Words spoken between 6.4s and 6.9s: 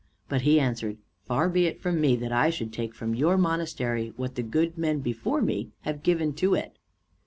it!